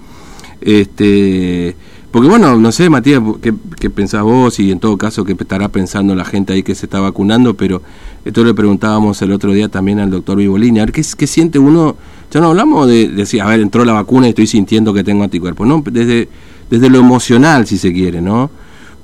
Este, 0.61 1.75
porque 2.13 2.29
bueno, 2.29 2.55
no 2.61 2.71
sé, 2.71 2.89
Matías, 2.89 3.21
¿qué, 3.43 3.55
qué 3.81 3.91
pensás 3.91 4.23
vos? 4.23 4.61
Y 4.61 4.71
en 4.71 4.79
todo 4.79 4.97
caso, 4.97 5.25
¿qué 5.25 5.33
estará 5.33 5.69
pensando 5.69 6.15
la 6.15 6.25
gente 6.25 6.53
ahí 6.53 6.63
que 6.63 6.77
se 6.77 6.87
está 6.87 7.01
vacunando? 7.01 7.55
Pero 7.55 7.83
esto 8.25 8.45
le 8.45 8.55
preguntábamos 8.55 9.21
el 9.23 9.33
otro 9.33 9.51
día 9.53 9.69
también 9.69 9.99
al 9.99 10.13
doctor 10.13 10.39
Vivolini, 10.39 10.79
a 10.79 10.85
ver, 10.85 10.93
¿qué, 10.93 11.05
qué 11.19 11.27
siente 11.27 11.59
uno? 11.59 11.97
Ya 12.31 12.39
no 12.41 12.51
hablamos 12.51 12.87
de, 12.87 13.09
decir, 13.09 13.43
a 13.43 13.47
ver, 13.47 13.59
entró 13.59 13.85
la 13.85 13.95
vacuna 13.95 14.27
y 14.27 14.31
estoy 14.31 14.47
sintiendo 14.47 14.95
que 14.95 15.03
tengo 15.03 15.25
anticuerpos, 15.25 15.67
no, 15.67 15.83
desde, 15.91 16.29
desde 16.71 16.89
lo 16.89 16.99
emocional, 16.99 17.67
si 17.67 17.79
se 17.79 17.93
quiere, 17.93 18.21
¿no? 18.21 18.49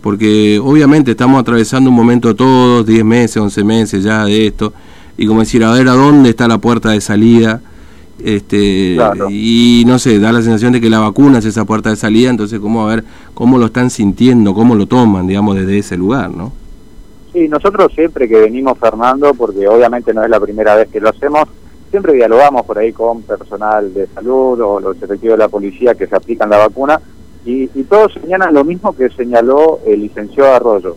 Porque 0.02 0.60
obviamente 0.62 1.12
estamos 1.12 1.40
atravesando 1.40 1.88
un 1.88 1.96
momento 1.96 2.34
todos, 2.34 2.84
10 2.84 3.04
meses, 3.04 3.36
11 3.38 3.64
meses 3.64 4.04
ya 4.04 4.24
de 4.24 4.48
esto, 4.48 4.72
y 5.16 5.26
como 5.26 5.40
decir, 5.40 5.64
a 5.64 5.72
ver, 5.72 5.88
¿a 5.88 5.92
dónde 5.92 6.30
está 6.30 6.48
la 6.48 6.58
puerta 6.58 6.90
de 6.90 7.00
salida? 7.00 7.60
este 8.24 8.96
y 9.30 9.84
no 9.86 9.98
sé, 9.98 10.18
da 10.18 10.32
la 10.32 10.42
sensación 10.42 10.72
de 10.72 10.80
que 10.80 10.90
la 10.90 11.00
vacuna 11.00 11.38
es 11.38 11.44
esa 11.44 11.64
puerta 11.64 11.90
de 11.90 11.96
salida, 11.96 12.30
entonces 12.30 12.60
cómo 12.60 12.86
a 12.86 12.94
ver 12.94 13.04
cómo 13.34 13.58
lo 13.58 13.66
están 13.66 13.90
sintiendo, 13.90 14.54
cómo 14.54 14.74
lo 14.74 14.86
toman, 14.86 15.26
digamos, 15.26 15.56
desde 15.56 15.78
ese 15.78 15.96
lugar, 15.96 16.30
¿no? 16.30 16.52
Sí, 17.32 17.48
nosotros 17.48 17.92
siempre 17.94 18.28
que 18.28 18.38
venimos, 18.38 18.78
Fernando, 18.78 19.32
porque 19.34 19.66
obviamente 19.66 20.12
no 20.12 20.22
es 20.22 20.30
la 20.30 20.38
primera 20.38 20.76
vez 20.76 20.88
que 20.88 21.00
lo 21.00 21.08
hacemos, 21.08 21.44
siempre 21.90 22.12
dialogamos 22.12 22.64
por 22.66 22.78
ahí 22.78 22.92
con 22.92 23.22
personal 23.22 23.92
de 23.92 24.06
salud 24.08 24.60
o 24.60 24.80
los 24.80 25.02
efectivos 25.02 25.38
de 25.38 25.44
la 25.44 25.48
policía 25.48 25.94
que 25.94 26.06
se 26.06 26.14
aplican 26.14 26.50
la 26.50 26.58
vacuna 26.58 27.00
y, 27.44 27.70
y 27.74 27.82
todos 27.84 28.12
señalan 28.14 28.54
lo 28.54 28.64
mismo 28.64 28.94
que 28.94 29.08
señaló 29.10 29.80
el 29.86 30.02
licenciado 30.02 30.54
Arroyo, 30.54 30.96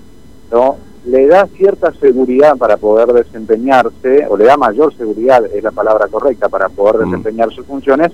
¿no? 0.51 0.77
le 1.05 1.27
da 1.27 1.47
cierta 1.55 1.93
seguridad 1.93 2.57
para 2.57 2.77
poder 2.77 3.13
desempeñarse, 3.13 4.25
o 4.27 4.37
le 4.37 4.45
da 4.45 4.57
mayor 4.57 4.95
seguridad, 4.95 5.45
es 5.45 5.63
la 5.63 5.71
palabra 5.71 6.07
correcta, 6.07 6.49
para 6.49 6.69
poder 6.69 6.97
mm. 6.97 7.09
desempeñar 7.11 7.51
sus 7.53 7.65
funciones, 7.65 8.11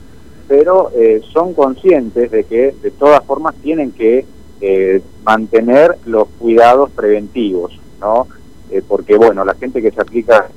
pero 0.47 0.91
eh, 0.95 1.21
son 1.31 1.53
conscientes 1.53 2.29
de 2.29 2.43
que 2.43 2.75
de 2.81 2.91
todas 2.91 3.23
formas 3.23 3.55
tienen 3.55 3.91
que 3.91 4.25
eh, 4.59 5.01
mantener 5.23 5.95
los 6.05 6.27
cuidados 6.39 6.89
preventivos, 6.91 7.79
¿no? 8.01 8.27
Eh, 8.69 8.81
porque, 8.85 9.15
bueno, 9.15 9.45
la 9.45 9.53
gente 9.55 9.81
que 9.81 9.91
se 9.91 10.01
aplica 10.01 10.49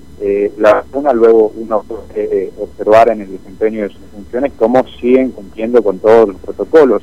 la 0.56 0.74
vacuna, 0.74 1.12
luego 1.12 1.52
uno 1.54 1.84
puede 1.86 2.50
observar 2.58 3.10
en 3.10 3.20
el 3.20 3.32
desempeño 3.32 3.82
de 3.82 3.90
sus 3.90 4.00
funciones 4.14 4.52
cómo 4.58 4.82
siguen 4.98 5.32
cumpliendo 5.32 5.82
con 5.82 5.98
todos 5.98 6.28
los 6.28 6.38
protocolos, 6.38 7.02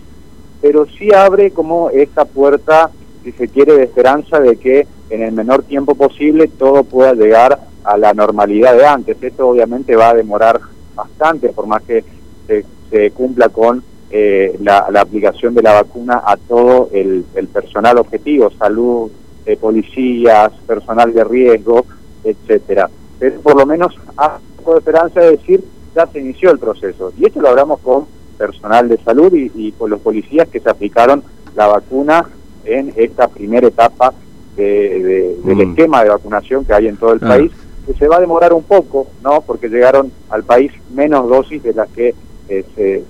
pero 0.62 0.86
sí 0.86 1.14
abre 1.14 1.52
como 1.52 1.90
esta 1.90 2.26
puerta, 2.26 2.92
si 3.24 3.32
se 3.32 3.48
quiere, 3.48 3.74
de 3.74 3.84
esperanza 3.84 4.40
de 4.40 4.58
que 4.58 4.88
en 5.10 5.24
el 5.24 5.32
menor 5.32 5.64
tiempo 5.64 5.96
posible 5.96 6.48
todo 6.48 6.84
pueda 6.84 7.14
llegar 7.14 7.60
a 7.84 7.98
la 7.98 8.14
normalidad 8.14 8.76
de 8.76 8.86
antes. 8.86 9.18
Esto 9.22 9.50
obviamente 9.50 9.96
va 9.96 10.10
a 10.10 10.16
demorar 10.16 10.60
bastante, 10.96 11.50
por 11.50 11.68
más 11.68 11.82
que 11.84 12.04
se, 12.48 13.12
cumpla 13.12 13.48
con 13.50 13.84
eh, 14.10 14.58
la, 14.62 14.80
aplicación 14.80 15.54
de 15.54 15.62
la 15.62 15.74
vacuna 15.74 16.22
a 16.26 16.36
todo 16.36 16.90
el, 16.92 17.24
personal 17.54 17.98
objetivo, 17.98 18.52
salud, 18.52 19.10
eh, 19.46 19.56
policías, 19.56 20.52
personal 20.68 21.14
de 21.14 21.24
riesgo, 21.24 21.86
etcétera. 22.24 22.90
Pero 23.18 23.40
por 23.40 23.56
lo 23.56 23.66
menos 23.66 23.96
un 23.98 24.56
poco 24.58 24.74
de 24.74 24.80
esperanza 24.80 25.22
de 25.22 25.32
decir 25.32 25.64
ya 25.96 26.06
se 26.08 26.20
inició 26.20 26.52
el 26.52 26.60
proceso. 26.60 27.14
Y 27.18 27.26
esto 27.26 27.42
lo 27.42 27.50
hablamos 27.50 27.80
con 27.80 28.06
personal 28.42 28.90
de 28.90 28.98
salud 28.98 29.32
y 29.34 29.72
con 29.74 29.92
los 29.92 30.02
policías 30.02 30.48
que 30.50 30.60
se 30.60 30.70
aplicaron 30.70 31.24
la 31.56 31.68
vacuna 31.68 32.26
en 32.66 32.94
esta 32.96 33.28
primera 33.28 33.68
etapa 33.68 34.14
de, 34.56 35.36
del 35.44 35.56
mm. 35.56 35.62
esquema 35.62 36.04
de 36.04 36.10
vacunación 36.10 36.66
que 36.66 36.74
hay 36.74 36.88
en 36.88 36.98
todo 36.98 37.14
el 37.14 37.20
país, 37.20 37.52
que 37.86 37.94
se 37.94 38.08
va 38.08 38.18
a 38.18 38.22
demorar 38.22 38.54
un 38.54 38.64
poco, 38.64 39.08
¿no? 39.24 39.42
Porque 39.42 39.70
llegaron 39.70 40.12
al 40.30 40.44
país 40.44 40.72
menos 40.94 41.28
dosis 41.30 41.64
de 41.64 41.74
las 41.74 41.90
que 41.90 42.14
eh, 42.50 42.66
se, 42.76 43.04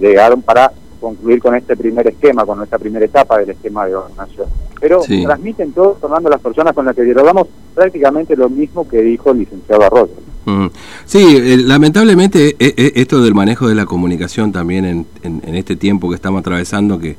llegaron 0.00 0.42
para 0.42 0.72
concluir 1.00 1.40
con 1.40 1.54
este 1.54 1.76
primer 1.76 2.06
esquema, 2.08 2.46
con 2.46 2.62
esta 2.62 2.78
primera 2.78 3.04
etapa 3.04 3.38
del 3.38 3.50
esquema 3.50 3.86
de 3.86 3.94
vacunación. 3.94 4.48
Pero 4.80 5.00
transmiten 5.00 5.72
todos, 5.72 6.00
tomando 6.00 6.28
las 6.28 6.40
personas 6.40 6.74
con 6.74 6.86
las 6.86 6.94
que 6.94 7.02
dialogamos, 7.02 7.48
prácticamente 7.74 8.36
lo 8.36 8.48
mismo 8.48 8.86
que 8.88 9.02
dijo 9.02 9.30
el 9.30 9.38
licenciado 9.38 9.82
Arroyo. 9.82 10.12
Mm. 10.46 10.66
Sí, 11.06 11.18
eh, 11.18 11.56
lamentablemente 11.56 12.56
eh, 12.58 12.92
esto 12.96 13.22
del 13.22 13.34
manejo 13.34 13.66
de 13.66 13.74
la 13.74 13.86
comunicación 13.86 14.52
también 14.52 14.84
en, 14.84 15.06
en, 15.22 15.54
este 15.54 15.74
tiempo 15.76 16.08
que 16.10 16.16
estamos 16.16 16.40
atravesando, 16.40 16.98
que 16.98 17.16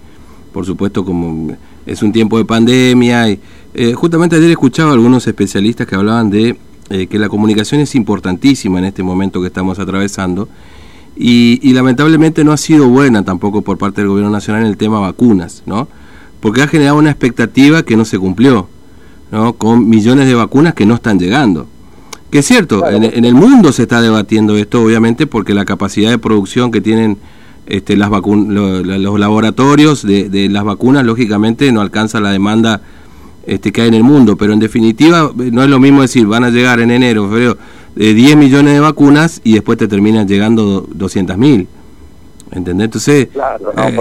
por 0.54 0.66
supuesto 0.66 1.04
como 1.04 1.56
es 1.86 2.02
un 2.02 2.12
tiempo 2.12 2.38
de 2.38 2.46
pandemia 2.46 3.30
y 3.30 3.40
eh, 3.74 3.94
justamente 3.94 4.38
ayer 4.38 4.50
escuchaba 4.52 4.92
a 4.92 4.94
algunos 4.94 5.28
especialistas 5.28 5.86
que 5.86 5.96
hablaban 5.96 6.30
de 6.30 6.58
eh, 6.90 7.08
que 7.08 7.20
la 7.20 7.28
comunicación 7.28 7.82
es 7.82 7.94
importantísima 7.96 8.80
en 8.80 8.86
este 8.86 9.04
momento 9.04 9.42
que 9.42 9.48
estamos 9.48 9.80
atravesando 9.80 10.48
y, 11.18 11.74
lamentablemente 11.74 12.44
no 12.44 12.52
ha 12.52 12.58
sido 12.58 12.90
buena 12.90 13.24
tampoco 13.24 13.62
por 13.62 13.78
parte 13.78 14.02
del 14.02 14.10
gobierno 14.10 14.32
nacional 14.32 14.64
en 14.64 14.68
el 14.68 14.78
tema 14.78 15.00
vacunas, 15.00 15.64
¿no? 15.66 15.88
Porque 16.42 16.62
ha 16.62 16.68
generado 16.68 16.98
una 16.98 17.10
expectativa 17.10 17.84
que 17.84 17.96
no 17.96 18.04
se 18.04 18.20
cumplió, 18.20 18.68
¿no? 19.32 19.54
Con 19.54 19.88
millones 19.90 20.28
de 20.28 20.36
vacunas 20.36 20.74
que 20.74 20.86
no 20.86 20.96
están 20.96 21.18
llegando. 21.18 21.68
Que 22.32 22.40
es 22.40 22.46
cierto, 22.46 22.90
en, 22.90 23.24
el 23.24 23.34
mundo 23.34 23.72
se 23.72 23.84
está 23.84 24.02
debatiendo 24.02 24.58
esto, 24.58 24.82
obviamente, 24.82 25.28
porque 25.28 25.54
la 25.54 25.64
capacidad 25.64 26.10
de 26.10 26.18
producción 26.18 26.72
que 26.72 26.82
tienen 26.82 27.18
este, 27.66 27.96
las 27.96 28.10
los 28.10 29.20
laboratorios 29.20 30.06
de, 30.06 30.30
de, 30.30 30.50
las 30.50 30.64
vacunas, 30.64 31.06
lógicamente, 31.06 31.72
no 31.72 31.82
alcanza 31.82 32.20
la 32.20 32.32
demanda 32.32 32.82
este, 33.46 33.72
que 33.72 33.82
hay 33.82 33.90
en 33.90 33.94
el 33.94 34.04
mundo, 34.04 34.36
pero 34.38 34.54
en 34.54 34.60
definitiva 34.60 35.32
no 35.36 35.64
es 35.64 35.70
lo 35.70 35.80
mismo 35.80 36.02
decir, 36.02 36.26
van 36.26 36.44
a 36.44 36.50
llegar 36.50 36.80
en 36.80 36.92
enero, 36.92 37.30
febrero, 37.30 37.58
de 37.96 38.14
10 38.14 38.38
millones 38.38 38.74
de 38.74 38.80
vacunas 38.80 39.40
y 39.44 39.54
después 39.54 39.78
te 39.78 39.88
terminan 39.88 40.28
llegando 40.28 40.88
200 40.92 41.38
mil. 41.38 41.68
¿Entendés? 42.52 42.86
Entonces, 42.86 43.28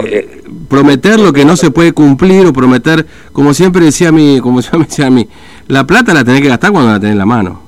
eh, 0.05 0.43
prometer 0.67 1.19
lo 1.19 1.33
que 1.33 1.45
no 1.45 1.57
se 1.57 1.71
puede 1.71 1.93
cumplir 1.93 2.45
o 2.45 2.53
prometer, 2.53 3.05
como 3.33 3.53
siempre 3.53 3.85
decía 3.85 4.11
mi, 4.11 4.39
como 4.39 4.61
me 4.73 4.79
decía 4.79 5.07
a 5.07 5.09
mí, 5.09 5.27
la 5.67 5.85
plata 5.85 6.13
la 6.13 6.23
tenés 6.23 6.41
que 6.41 6.47
gastar 6.47 6.71
cuando 6.71 6.91
la 6.91 6.99
tenés 6.99 7.13
en 7.13 7.19
la 7.19 7.25
mano. 7.25 7.64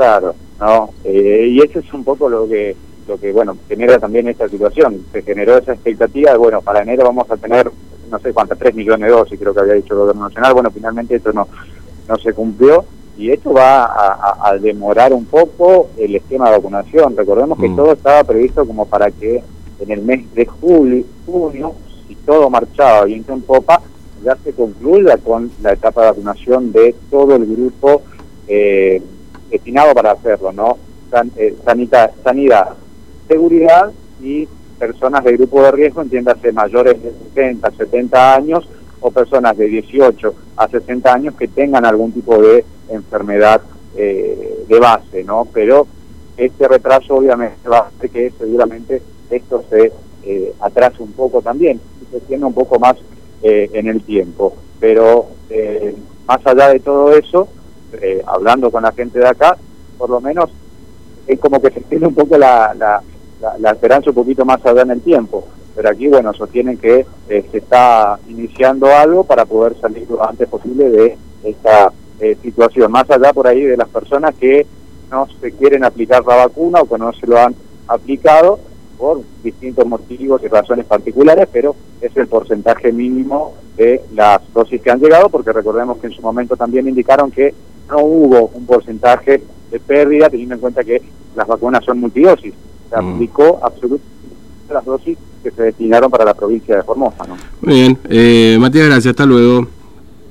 Claro, 0.00 0.34
no, 0.58 0.94
eh, 1.04 1.46
y 1.50 1.60
eso 1.60 1.78
es 1.78 1.92
un 1.92 2.02
poco 2.02 2.26
lo 2.26 2.48
que, 2.48 2.74
lo 3.06 3.20
que, 3.20 3.32
bueno, 3.32 3.54
genera 3.68 3.98
también 3.98 4.28
esta 4.28 4.48
situación. 4.48 5.04
Se 5.12 5.20
generó 5.20 5.58
esa 5.58 5.74
expectativa 5.74 6.32
de, 6.32 6.38
bueno, 6.38 6.62
para 6.62 6.80
enero 6.80 7.04
vamos 7.04 7.30
a 7.30 7.36
tener 7.36 7.70
no 8.10 8.18
sé 8.18 8.32
cuántas, 8.32 8.58
3 8.58 8.74
millones 8.74 9.10
de 9.10 9.14
dosis, 9.14 9.38
creo 9.38 9.52
que 9.52 9.60
había 9.60 9.74
dicho 9.74 9.92
el 9.92 10.00
gobierno 10.00 10.22
nacional. 10.22 10.54
Bueno, 10.54 10.70
finalmente 10.70 11.16
esto 11.16 11.34
no, 11.34 11.48
no 12.08 12.16
se 12.16 12.32
cumplió 12.32 12.82
y 13.18 13.30
esto 13.30 13.52
va 13.52 13.84
a, 14.42 14.56
demorar 14.56 15.12
un 15.12 15.26
poco 15.26 15.90
el 15.98 16.16
esquema 16.16 16.46
de 16.46 16.56
vacunación. 16.56 17.14
Recordemos 17.14 17.58
que 17.58 17.68
mm. 17.68 17.76
todo 17.76 17.92
estaba 17.92 18.24
previsto 18.24 18.66
como 18.66 18.86
para 18.86 19.10
que 19.10 19.42
en 19.80 19.90
el 19.90 20.00
mes 20.00 20.32
de 20.32 20.46
julio, 20.46 21.04
junio, 21.26 21.74
si 22.08 22.14
todo 22.14 22.48
marchaba 22.48 23.04
bien 23.04 23.22
en 23.28 23.42
popa, 23.42 23.82
ya 24.24 24.34
se 24.42 24.54
concluya 24.54 25.18
con 25.18 25.50
la 25.60 25.74
etapa 25.74 26.00
de 26.00 26.08
vacunación 26.08 26.72
de 26.72 26.94
todo 27.10 27.36
el 27.36 27.44
grupo 27.44 28.00
eh, 28.48 29.02
destinado 29.50 29.94
para 29.94 30.12
hacerlo, 30.12 30.52
¿no? 30.52 30.78
Eh, 31.36 31.56
sanidad, 31.64 32.12
sanidad, 32.22 32.68
seguridad 33.26 33.90
y 34.22 34.46
personas 34.78 35.24
de 35.24 35.36
grupo 35.36 35.62
de 35.62 35.72
riesgo, 35.72 36.02
entiéndase 36.02 36.52
mayores 36.52 37.02
de 37.02 37.12
60, 37.34 37.70
70 37.72 38.34
años 38.34 38.68
o 39.00 39.10
personas 39.10 39.56
de 39.56 39.66
18 39.66 40.34
a 40.56 40.68
60 40.68 41.12
años 41.12 41.34
que 41.34 41.48
tengan 41.48 41.84
algún 41.84 42.12
tipo 42.12 42.40
de 42.40 42.64
enfermedad 42.88 43.60
eh, 43.96 44.64
de 44.68 44.78
base, 44.78 45.24
¿no? 45.24 45.48
Pero 45.52 45.86
este 46.36 46.68
retraso 46.68 47.16
obviamente 47.16 47.68
va 47.68 47.78
a 47.78 47.88
hacer 47.88 48.10
que 48.10 48.32
seguramente 48.38 49.02
esto 49.30 49.64
se 49.68 49.92
eh, 50.22 50.54
atrase 50.60 51.02
un 51.02 51.12
poco 51.12 51.42
también 51.42 51.80
y 52.00 52.10
se 52.10 52.18
extienda 52.18 52.46
un 52.46 52.54
poco 52.54 52.78
más 52.78 52.96
eh, 53.42 53.70
en 53.72 53.88
el 53.88 54.02
tiempo. 54.02 54.54
Pero 54.78 55.28
eh, 55.50 55.94
más 56.26 56.46
allá 56.46 56.68
de 56.68 56.80
todo 56.80 57.12
eso, 57.14 57.48
eh, 58.00 58.22
hablando 58.26 58.70
con 58.70 58.82
la 58.82 58.92
gente 58.92 59.18
de 59.18 59.28
acá, 59.28 59.56
por 59.98 60.10
lo 60.10 60.20
menos 60.20 60.50
es 61.26 61.38
como 61.38 61.60
que 61.60 61.70
se 61.70 61.80
extiende 61.80 62.06
un 62.06 62.14
poco 62.14 62.36
la, 62.36 62.74
la, 62.74 63.02
la, 63.58 63.70
esperanza 63.70 64.10
un 64.10 64.16
poquito 64.16 64.44
más 64.44 64.64
allá 64.64 64.82
en 64.82 64.90
el 64.90 65.00
tiempo. 65.00 65.46
Pero 65.76 65.88
aquí, 65.88 66.08
bueno, 66.08 66.32
sostienen 66.32 66.78
que 66.78 67.06
se 67.28 67.58
está 67.58 68.18
iniciando 68.28 68.86
algo 68.86 69.24
para 69.24 69.44
poder 69.44 69.76
salir 69.80 70.10
lo 70.10 70.26
antes 70.28 70.48
posible 70.48 70.90
de 70.90 71.16
esta 71.44 71.92
situación. 72.42 72.90
Más 72.90 73.08
allá 73.08 73.32
por 73.32 73.46
ahí 73.46 73.62
de 73.62 73.76
las 73.76 73.88
personas 73.88 74.34
que 74.34 74.66
no 75.10 75.26
se 75.40 75.52
quieren 75.52 75.84
aplicar 75.84 76.24
la 76.24 76.36
vacuna 76.36 76.80
o 76.80 76.88
que 76.88 76.98
no 76.98 77.12
se 77.12 77.26
lo 77.26 77.38
han 77.38 77.54
aplicado 77.88 78.58
por 78.96 79.22
distintos 79.42 79.86
motivos 79.86 80.42
y 80.44 80.48
razones 80.48 80.84
particulares, 80.84 81.48
pero 81.50 81.74
es 82.00 82.14
el 82.16 82.28
porcentaje 82.28 82.92
mínimo 82.92 83.54
de 83.76 84.02
las 84.12 84.40
dosis 84.52 84.80
que 84.82 84.90
han 84.90 85.00
llegado, 85.00 85.30
porque 85.30 85.52
recordemos 85.52 85.98
que 85.98 86.08
en 86.08 86.12
su 86.12 86.20
momento 86.20 86.54
también 86.56 86.86
indicaron 86.86 87.30
que 87.30 87.54
no 87.90 87.98
hubo 87.98 88.50
un 88.54 88.66
porcentaje 88.66 89.42
de 89.70 89.80
pérdida, 89.80 90.28
teniendo 90.30 90.54
en 90.54 90.60
cuenta 90.60 90.84
que 90.84 91.02
las 91.36 91.46
vacunas 91.46 91.84
son 91.84 92.00
multidosis. 92.00 92.54
Se 92.90 93.00
mm. 93.00 93.14
aplicó 93.14 93.60
absolutamente 93.62 94.10
las 94.70 94.84
dosis 94.84 95.18
que 95.42 95.50
se 95.50 95.62
destinaron 95.62 96.10
para 96.10 96.24
la 96.24 96.34
provincia 96.34 96.76
de 96.76 96.82
Formosa. 96.82 97.24
¿no? 97.26 97.36
Muy 97.62 97.74
bien, 97.74 97.98
eh, 98.08 98.56
Matías, 98.60 98.86
gracias, 98.86 99.12
hasta 99.12 99.26
luego. 99.26 99.66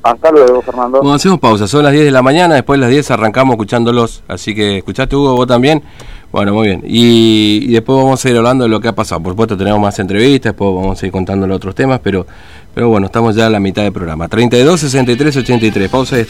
Hasta 0.02 0.32
luego, 0.32 0.62
Fernando. 0.62 1.00
Bueno, 1.00 1.14
hacemos 1.14 1.40
pausa, 1.40 1.68
son 1.68 1.84
las 1.84 1.92
10 1.92 2.06
de 2.06 2.12
la 2.12 2.22
mañana, 2.22 2.56
después 2.56 2.80
de 2.80 2.82
las 2.82 2.90
10 2.90 3.12
arrancamos 3.12 3.54
escuchándolos, 3.54 4.24
así 4.28 4.56
que 4.56 4.78
escuchaste 4.78 5.16
Hugo, 5.16 5.36
vos 5.36 5.48
también. 5.48 5.84
Bueno, 6.32 6.54
muy 6.54 6.68
bien. 6.68 6.84
Y, 6.86 7.72
después 7.74 7.98
vamos 7.98 8.24
a 8.24 8.30
ir 8.30 8.38
hablando 8.38 8.64
de 8.64 8.70
lo 8.70 8.80
que 8.80 8.88
ha 8.88 8.94
pasado. 8.94 9.22
Por 9.22 9.32
supuesto 9.32 9.58
tenemos 9.58 9.80
más 9.80 9.98
entrevistas, 9.98 10.52
después 10.52 10.76
vamos 10.76 11.02
a 11.02 11.06
ir 11.06 11.12
contando 11.12 11.54
otros 11.54 11.74
temas, 11.74 12.00
pero, 12.04 12.28
pero 12.74 12.88
bueno, 12.88 13.08
estamos 13.08 13.36
ya 13.36 13.48
a 13.48 13.50
la 13.50 13.60
mitad 13.60 13.82
del 13.82 13.92
programa. 13.92 14.28
32, 14.28 14.80
63, 14.80 15.38
83, 15.38 15.90
pausa. 15.90 16.20